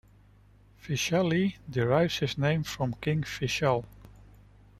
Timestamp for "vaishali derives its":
0.83-2.35